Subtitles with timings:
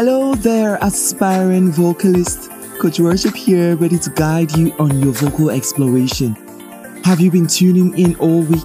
[0.00, 2.52] Hello there, aspiring vocalist.
[2.78, 6.36] Coach Worship here, ready to guide you on your vocal exploration.
[7.02, 8.64] Have you been tuning in all week?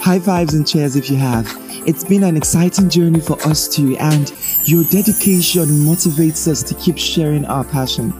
[0.00, 1.46] High fives and cheers if you have.
[1.86, 4.32] It's been an exciting journey for us too, and
[4.64, 8.14] your dedication motivates us to keep sharing our passion.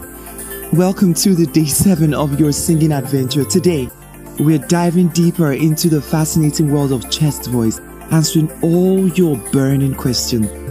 [0.75, 3.47] Welcome to the day seven of your singing adventure.
[3.47, 3.89] Today,
[4.39, 10.68] we're diving deeper into the fascinating world of chest voice, answering all your burning questions.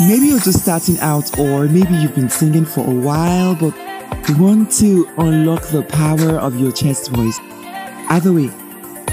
[0.00, 3.72] Maybe you're just starting out, or maybe you've been singing for a while but
[4.38, 7.38] want to unlock the power of your chest voice.
[8.08, 8.50] Either way,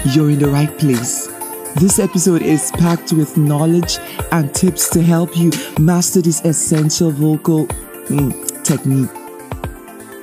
[0.06, 1.28] you're in the right place.
[1.76, 3.98] This episode is packed with knowledge
[4.32, 7.66] and tips to help you master this essential vocal
[8.08, 9.10] mm, technique.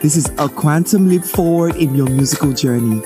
[0.02, 3.02] This is a quantum leap forward in your musical journey.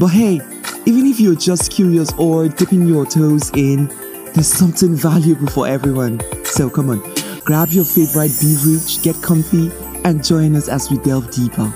[0.00, 0.40] But hey,
[0.84, 3.86] even if you're just curious or dipping your toes in,
[4.34, 6.20] there's something valuable for everyone.
[6.50, 7.00] So come on,
[7.44, 9.70] grab your favorite beverage, get comfy,
[10.04, 11.72] and join us as we delve deeper.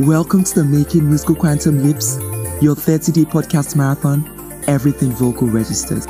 [0.00, 2.18] Welcome to the Making Musical Quantum Leaps,
[2.60, 4.28] your 30 day podcast marathon.
[4.66, 6.06] Everything vocal registers.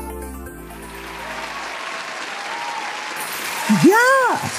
[3.84, 4.50] Yeah!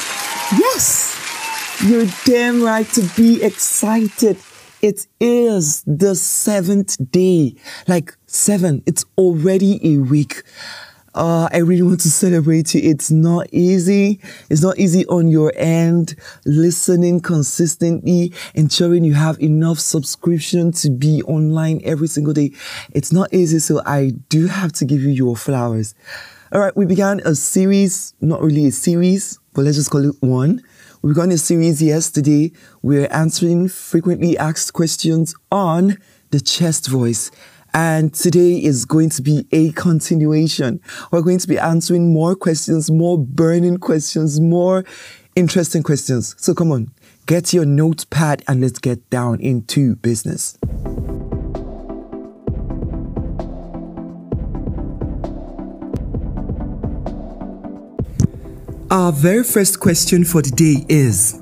[0.58, 1.80] Yes!
[1.86, 4.38] You're damn right to be excited.
[4.82, 7.56] It is the seventh day.
[7.88, 10.44] Like seven, it's already a week.
[11.16, 12.82] Uh, I really want to celebrate you.
[12.84, 14.20] It's not easy.
[14.50, 21.22] It's not easy on your end, listening consistently, ensuring you have enough subscription to be
[21.24, 22.52] online every single day.
[22.92, 23.60] It's not easy.
[23.60, 25.94] So I do have to give you your flowers.
[26.52, 26.76] All right.
[26.76, 30.62] We began a series, not really a series, but let's just call it one.
[31.04, 32.52] We began a series yesterday.
[32.82, 35.98] We're answering frequently asked questions on
[36.32, 37.30] the chest voice.
[37.74, 40.80] And today is going to be a continuation.
[41.12, 44.86] We're going to be answering more questions, more burning questions, more
[45.36, 46.36] interesting questions.
[46.38, 46.92] So come on,
[47.26, 50.58] get your notepad and let's get down into business.
[58.92, 61.42] Our very first question for the day is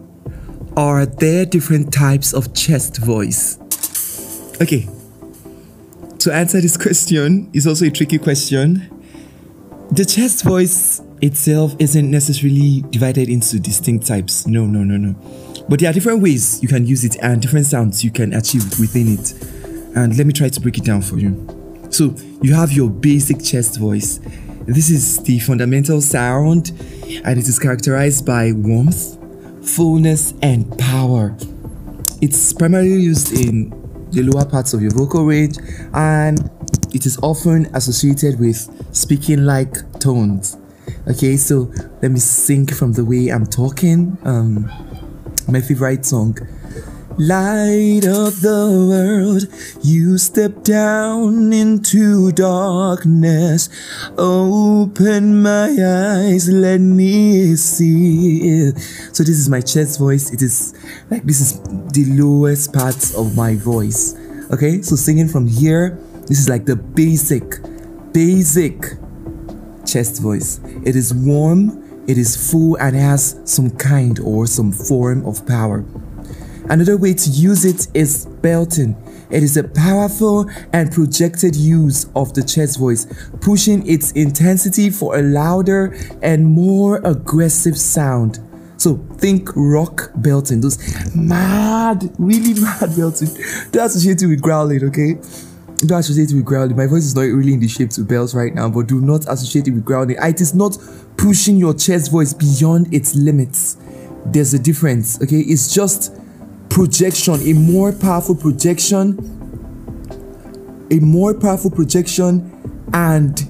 [0.77, 3.57] Are there different types of chest voice?
[4.61, 4.87] Okay,
[6.21, 8.87] to answer this question is also a tricky question.
[9.91, 14.45] The chest voice itself isn't necessarily divided into distinct types.
[14.45, 15.15] No, no, no, no.
[15.67, 18.79] But there are different ways you can use it and different sounds you can achieve
[18.79, 19.33] within it.
[19.95, 21.33] And let me try to break it down for you.
[21.89, 24.19] So, you have your basic chest voice.
[24.67, 26.71] This is the fundamental sound
[27.25, 29.17] and it is characterized by warmth,
[29.67, 31.35] fullness, and power.
[32.21, 33.80] It's primarily used in
[34.11, 35.57] the lower parts of your vocal range
[35.93, 36.49] and
[36.93, 38.57] it is often associated with
[38.95, 40.57] speaking like tones.
[41.07, 44.17] Okay so let me sing from the way i'm talking.
[44.23, 44.71] Um
[45.47, 46.37] my favorite song
[47.17, 49.43] Light of the world,
[49.83, 53.69] you step down into darkness.
[54.17, 58.71] Open my eyes, let me see.
[59.11, 60.31] So this is my chest voice.
[60.33, 60.73] It is
[61.09, 61.59] like this is
[61.91, 64.15] the lowest parts of my voice.
[64.51, 67.43] Okay, so singing from here, this is like the basic,
[68.13, 68.93] basic
[69.85, 70.59] chest voice.
[70.85, 75.83] It is warm, it is full, and has some kind or some form of power.
[76.69, 78.95] Another way to use it is belting.
[79.31, 83.07] It is a powerful and projected use of the chest voice,
[83.39, 88.39] pushing its intensity for a louder and more aggressive sound.
[88.77, 90.79] So think rock belting, those
[91.15, 93.29] mad, really mad belting.
[93.71, 95.13] Don't associate it with growling, okay?
[95.85, 96.75] Don't associate it with growling.
[96.75, 99.21] My voice is not really in the shape to belt right now, but do not
[99.29, 100.17] associate it with growling.
[100.19, 100.77] It is not
[101.15, 103.77] pushing your chest voice beyond its limits.
[104.25, 105.39] There's a difference, okay?
[105.39, 106.20] It's just
[106.71, 109.17] projection, a more powerful projection,
[110.89, 112.49] a more powerful projection,
[112.93, 113.41] and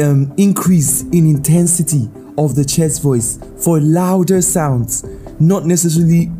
[0.00, 5.04] um, increase in intensity of the chest voice for louder sounds,
[5.38, 6.32] not necessarily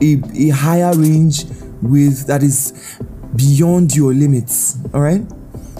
[0.00, 1.44] a, a higher range
[1.82, 2.98] with that is
[3.36, 4.78] beyond your limits.
[4.94, 5.22] All right.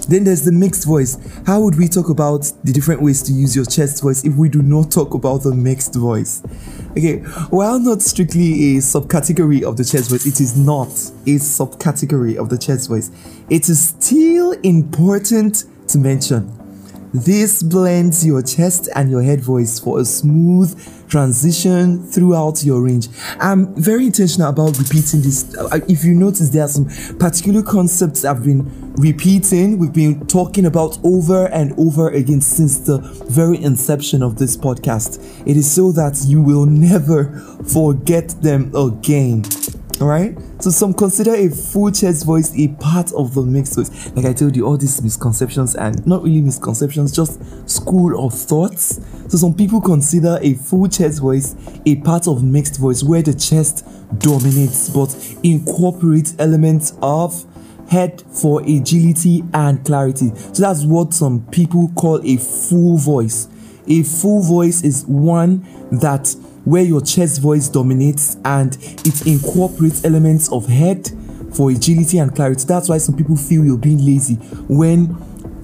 [0.07, 1.17] Then there's the mixed voice.
[1.45, 4.49] How would we talk about the different ways to use your chest voice if we
[4.49, 6.41] do not talk about the mixed voice?
[6.91, 7.17] Okay,
[7.49, 12.49] while not strictly a subcategory of the chest voice, it is not a subcategory of
[12.49, 13.11] the chest voice.
[13.49, 16.53] It is still important to mention.
[17.13, 23.07] This blends your chest and your head voice for a smooth transition throughout your range.
[23.39, 25.55] I'm very intentional about repeating this.
[25.55, 26.85] Uh, if you notice, there are some
[27.17, 32.97] particular concepts I've been repeating, we've been talking about over and over again since the
[33.29, 35.21] very inception of this podcast.
[35.47, 37.25] It is so that you will never
[37.71, 39.43] forget them again.
[40.01, 40.37] Alright?
[40.59, 44.11] So some consider a full chest voice a part of the mixed voice.
[44.11, 47.39] Like I told you, all these misconceptions and not really misconceptions, just
[47.69, 48.99] school of thoughts.
[49.27, 51.55] So some people consider a full chest voice
[51.85, 53.87] a part of mixed voice where the chest
[54.19, 57.45] dominates but incorporates elements of
[57.87, 60.31] head for agility and clarity.
[60.35, 63.47] So that's what some people call a full voice.
[63.87, 66.35] A full voice is one that
[66.65, 68.75] where your chest voice dominates and
[69.05, 71.09] it incorporates elements of head
[71.53, 72.65] for agility and clarity.
[72.65, 74.35] That's why some people feel you're being lazy
[74.67, 75.15] when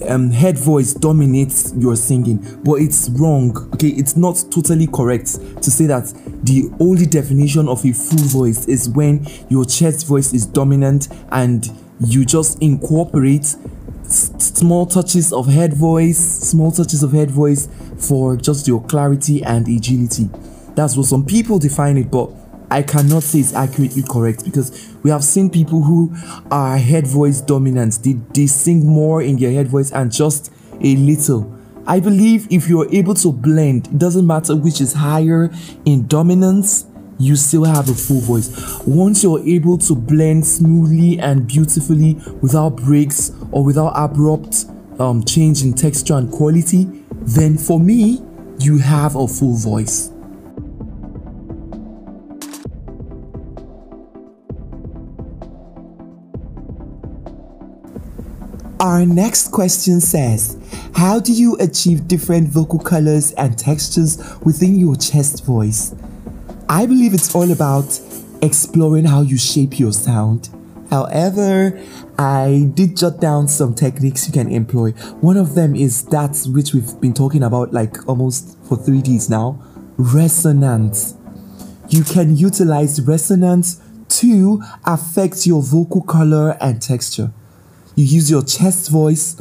[0.08, 3.56] um, head voice dominates your singing, but it's wrong.
[3.74, 6.06] Okay, it's not totally correct to say that
[6.44, 11.70] the only definition of a full voice is when your chest voice is dominant and
[12.00, 13.56] you just incorporate
[14.04, 17.68] small touches of head voice, small touches of head voice
[17.98, 20.30] for just your clarity and agility.
[20.76, 22.30] That's what some people define it, but
[22.70, 26.12] I cannot say it's accurately correct because we have seen people who
[26.50, 28.00] are head voice dominant.
[28.04, 30.52] They, they sing more in their head voice and just
[30.82, 31.56] a little.
[31.86, 35.52] I believe if you're able to blend, it doesn't matter which is higher
[35.86, 36.86] in dominance,
[37.24, 38.50] you still have a full voice.
[38.86, 44.66] Once you're able to blend smoothly and beautifully without breaks or without abrupt
[45.00, 46.88] um, change in texture and quality,
[47.22, 48.22] then for me,
[48.60, 50.10] you have a full voice.
[58.80, 60.58] Our next question says,
[60.94, 65.96] How do you achieve different vocal colors and textures within your chest voice?
[66.74, 68.00] I believe it's all about
[68.42, 70.50] exploring how you shape your sound.
[70.90, 71.80] However,
[72.18, 74.90] I did jot down some techniques you can employ.
[75.22, 79.30] One of them is that which we've been talking about like almost for three days
[79.30, 79.62] now
[79.98, 81.14] resonance.
[81.90, 83.80] You can utilize resonance
[84.22, 87.32] to affect your vocal color and texture.
[87.96, 89.40] You use your chest voice.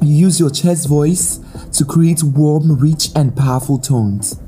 [0.00, 1.40] You use your chest voice
[1.72, 4.38] to create warm, rich, and powerful tones.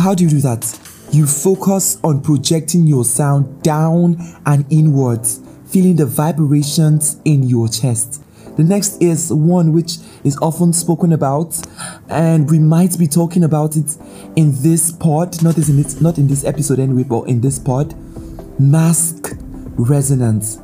[0.00, 0.64] How do you do that?
[1.12, 4.16] You focus on projecting your sound down
[4.46, 8.22] and inwards, feeling the vibrations in your chest.
[8.56, 11.60] The next is one which is often spoken about,
[12.08, 13.98] and we might be talking about it
[14.36, 17.94] in this pod, not in this, not in this episode anyway, but in this pod.
[18.58, 19.36] Mask
[19.76, 20.58] resonance.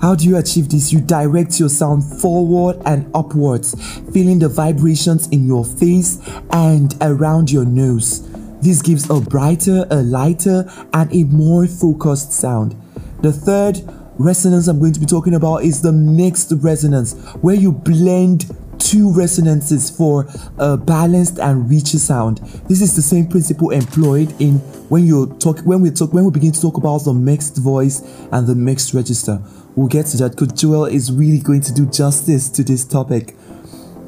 [0.00, 0.94] How do you achieve this?
[0.94, 3.74] You direct your sound forward and upwards,
[4.12, 6.20] feeling the vibrations in your face
[6.52, 8.27] and around your nose.
[8.60, 12.76] This gives a brighter, a lighter, and a more focused sound.
[13.22, 13.80] The third
[14.18, 18.46] resonance I'm going to be talking about is the mixed resonance, where you blend
[18.78, 20.26] two resonances for
[20.58, 22.38] a balanced and richer sound.
[22.68, 24.54] This is the same principle employed in
[24.88, 28.00] when you talk when we talk when we begin to talk about the mixed voice
[28.32, 29.42] and the mixed register.
[29.76, 33.36] We'll get to that because Joel is really going to do justice to this topic.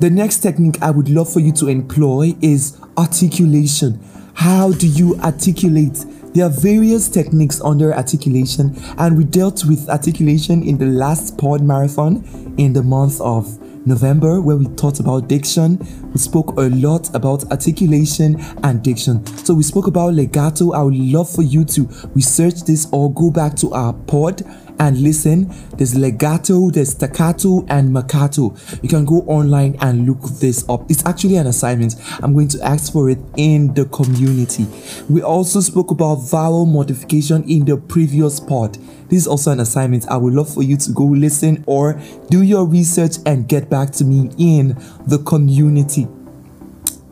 [0.00, 4.00] The next technique I would love for you to employ is articulation.
[4.40, 6.06] How do you articulate?
[6.32, 11.60] There are various techniques under articulation, and we dealt with articulation in the last pod
[11.60, 12.24] marathon
[12.56, 15.76] in the month of November, where we talked about diction.
[16.14, 19.26] We spoke a lot about articulation and diction.
[19.44, 20.72] So we spoke about legato.
[20.72, 24.42] I would love for you to research this or go back to our pod
[24.80, 25.52] and listen.
[25.76, 28.58] There's legato, there's staccato, and marcato.
[28.82, 30.90] You can go online and look this up.
[30.90, 31.94] It's actually an assignment.
[32.22, 34.66] I'm going to ask for it in the community.
[35.08, 38.78] We also spoke about vowel modification in the previous part.
[39.08, 40.08] This is also an assignment.
[40.08, 43.90] I would love for you to go listen or do your research and get back
[43.92, 44.68] to me in
[45.06, 46.08] the community.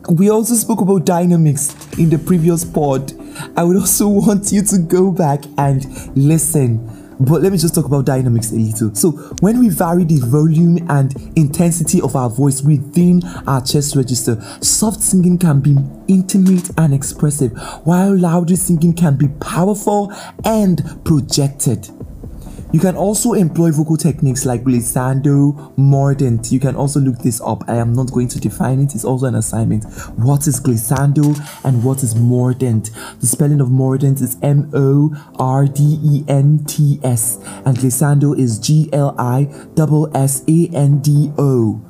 [0.09, 3.13] We also spoke about dynamics in the previous pod.
[3.55, 5.85] I would also want you to go back and
[6.17, 8.95] listen but let me just talk about dynamics a little.
[8.95, 9.11] So,
[9.41, 15.01] when we vary the volume and intensity of our voice within our chest register, soft
[15.01, 15.75] singing can be
[16.07, 17.51] intimate and expressive,
[17.83, 20.13] while louder singing can be powerful
[20.45, 21.89] and projected.
[22.71, 26.51] You can also employ vocal techniques like glissando, mordent.
[26.51, 27.63] You can also look this up.
[27.67, 28.93] I am not going to define it.
[28.93, 29.85] It's also an assignment.
[30.17, 31.35] What is glissando
[31.65, 32.91] and what is mordent?
[33.21, 35.09] The spelling of mordent is M O
[35.39, 40.69] R D E N T S and glissando is G L I S S A
[40.75, 41.81] N D O.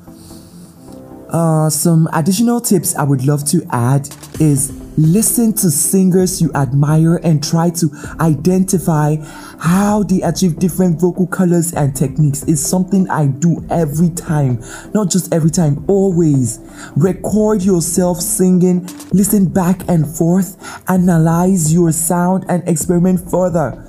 [1.28, 4.08] Uh, some additional tips I would love to add
[4.40, 7.90] is Listen to singers you admire and try to
[8.20, 9.16] identify
[9.58, 12.42] how they achieve different vocal colors and techniques.
[12.42, 16.60] Is something I do every time, not just every time, always.
[16.96, 20.58] Record yourself singing, listen back and forth,
[20.90, 23.86] analyze your sound, and experiment further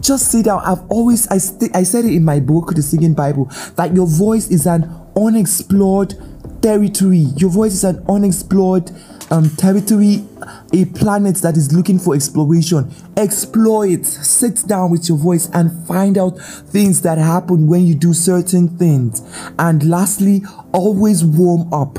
[0.00, 0.60] just sit down.
[0.64, 4.06] I've always I st- I said it in my book, The Singing Bible, that your
[4.06, 6.14] voice is an unexplored
[6.62, 7.26] territory.
[7.36, 8.90] Your voice is an unexplored
[9.30, 10.24] um, territory,
[10.72, 12.92] a planet that is looking for exploration.
[13.16, 14.06] Explore it.
[14.06, 18.68] Sit down with your voice and find out things that happen when you do certain
[18.68, 19.22] things.
[19.58, 20.42] And lastly,
[20.72, 21.98] always warm up.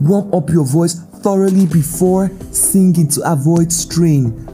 [0.00, 4.46] Warm up your voice thoroughly before singing to avoid strain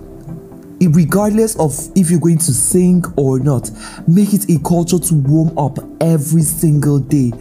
[0.88, 3.70] regardless of if you're going to sing or not,
[4.08, 7.32] make it a culture to warm up every single day.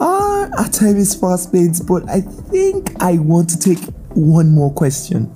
[0.00, 3.78] Ah, our time is fast spent, but I think I want to take
[4.16, 5.32] one more question.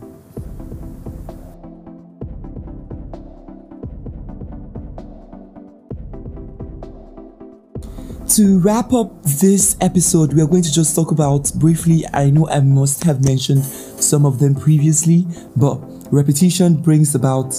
[8.37, 12.04] To wrap up this episode, we are going to just talk about briefly.
[12.14, 15.78] I know I must have mentioned some of them previously, but
[16.10, 17.54] repetition brings about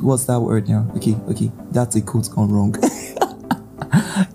[0.00, 0.90] what's that word now?
[0.96, 2.74] Okay, okay, that's a quote gone wrong.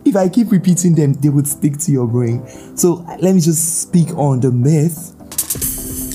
[0.05, 2.45] if I keep repeating them, they would stick to your brain.
[2.77, 5.15] So let me just speak on the myth.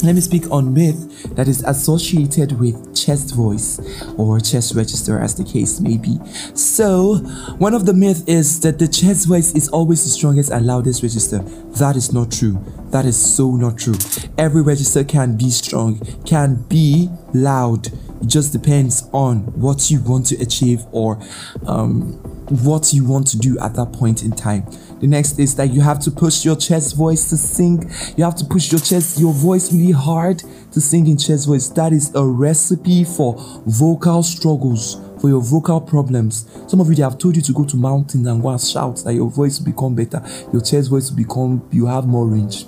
[0.05, 3.81] Let me speak on myth that is associated with chest voice
[4.19, 6.19] or chest register, as the case may be.
[6.53, 7.17] So,
[7.57, 11.03] one of the myth is that the chest voice is always the strongest and loudest
[11.03, 11.39] register.
[11.79, 12.63] That is not true.
[12.91, 13.95] That is so not true.
[14.37, 17.87] Every register can be strong, can be loud.
[17.87, 21.19] It just depends on what you want to achieve or
[21.67, 22.21] um,
[22.51, 24.67] what you want to do at that point in time.
[25.01, 27.91] The next is that you have to push your chest voice to sing.
[28.17, 31.69] You have to push your chest, your voice really hard to sing in chest voice.
[31.69, 33.35] That is a recipe for
[33.67, 36.49] vocal struggles, for your vocal problems.
[36.67, 38.97] Some of you they have told you to go to mountains and go and shout
[39.05, 40.23] that your voice will become better,
[40.53, 42.67] your chest voice will become, you have more range.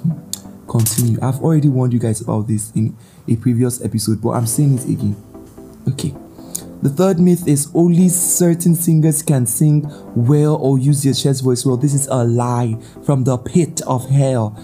[0.68, 1.18] Continue.
[1.22, 2.96] I've already warned you guys about this in
[3.28, 5.16] a previous episode, but I'm saying it again.
[5.88, 6.25] Okay.
[6.82, 11.64] The third myth is only certain singers can sing well or use their chest voice
[11.64, 11.76] well.
[11.76, 14.56] This is a lie from the pit of hell.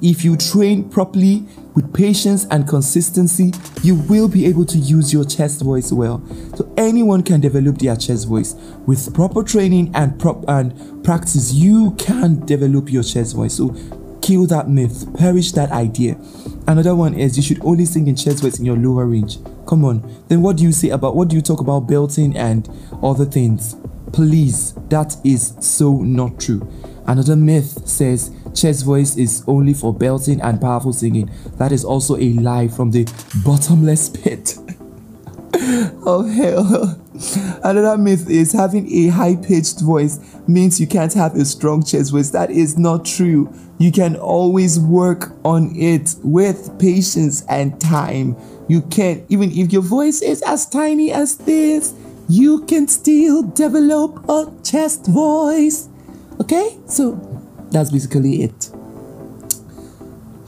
[0.00, 1.44] If you train properly
[1.74, 6.22] with patience and consistency, you will be able to use your chest voice well.
[6.56, 8.54] So anyone can develop their chest voice
[8.86, 11.52] with proper training and prop and practice.
[11.52, 13.54] You can develop your chest voice.
[13.54, 13.76] So
[14.22, 16.18] kill that myth, perish that idea.
[16.66, 19.38] Another one is you should only sing in chest voice in your lower range.
[19.68, 20.24] Come on.
[20.28, 22.66] Then what do you say about what do you talk about belting and
[23.02, 23.76] other things?
[24.14, 26.66] Please, that is so not true.
[27.06, 31.30] Another myth says chest voice is only for belting and powerful singing.
[31.58, 33.06] That is also a lie from the
[33.44, 34.54] bottomless pit.
[36.06, 36.98] oh hell.
[37.62, 42.12] Another myth is having a high pitched voice means you can't have a strong chest
[42.12, 42.30] voice.
[42.30, 43.52] That is not true.
[43.78, 48.36] You can always work on it with patience and time.
[48.68, 51.94] You can, even if your voice is as tiny as this,
[52.28, 55.88] you can still develop a chest voice.
[56.40, 56.76] Okay?
[56.86, 57.14] So
[57.70, 58.70] that's basically it.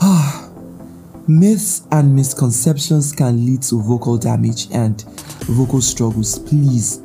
[1.29, 5.01] Myths and misconceptions can lead to vocal damage and
[5.47, 6.41] vocal struggles.
[6.41, 6.97] Please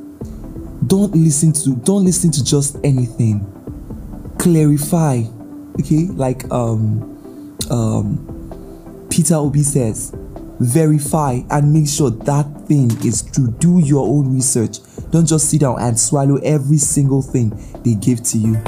[0.88, 3.46] don't listen to don't listen to just anything.
[4.40, 5.24] Clarify
[5.80, 7.12] okay like um
[7.70, 10.14] um peter obi says
[10.60, 14.80] verify and make sure that thing is true do your own research
[15.12, 17.52] don't just sit down and swallow every single thing
[17.84, 18.62] they give to you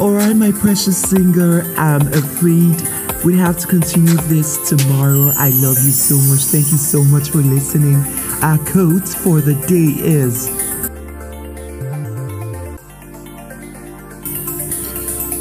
[0.00, 2.80] Alright, my precious singer, I'm afraid
[3.22, 5.30] we have to continue this tomorrow.
[5.36, 6.40] I love you so much.
[6.44, 8.02] Thank you so much for listening.
[8.42, 10.48] Our quote for the day is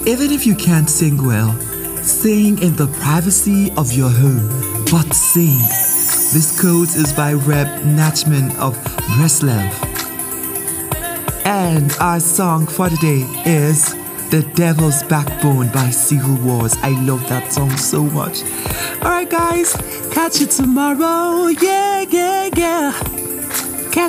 [0.06, 1.54] Even if you can't sing well,
[2.02, 4.50] sing in the privacy of your home,
[4.92, 5.60] but sing.
[6.34, 8.76] This quote is by Reb Nachman of
[9.16, 9.72] Breslev.
[11.46, 13.94] And our song for the day is
[14.30, 16.76] the Devil's Backbone by Civil Wars.
[16.82, 18.44] I love that song so much.
[19.02, 19.74] Alright, guys,
[20.12, 21.48] catch you tomorrow.
[21.48, 21.89] Yeah.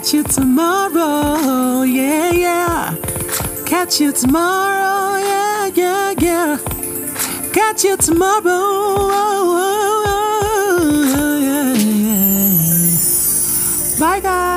[0.01, 2.95] Catch you tomorrow, yeah, yeah.
[3.67, 6.57] Catch you tomorrow, yeah, yeah, yeah.
[7.53, 12.97] Catch you tomorrow, oh, oh, oh, oh yeah, yeah.
[14.01, 14.50] Bye, guys.